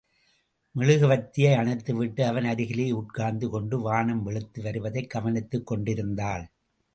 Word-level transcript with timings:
மெழுகுவர்த்தியை 0.75 1.51
அணைத்துவிட்டு 1.57 2.21
அவன் 2.21 2.45
அருகிலே 2.45 2.91
உட்கார்ந்து 2.91 3.49
கொண்டு 3.49 3.79
வானம் 3.79 4.23
வெளுத்து 4.23 4.61
வருவதைக் 4.61 5.09
கவனித்துக் 5.09 5.65
கொண்டிருந்தாள். 5.65 6.51